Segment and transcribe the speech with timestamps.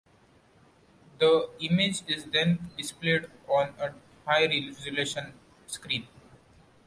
[1.19, 3.93] The image is then displayed on a
[4.25, 5.31] high-resolution
[5.67, 6.07] screen.